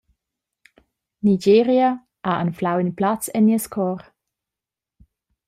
Nigeria 1.27 1.89
ha 2.25 2.33
anflau 2.45 2.77
in 2.85 2.91
plaz 2.97 3.23
en 3.37 3.43
nies 3.49 3.65
cor. 3.75 3.99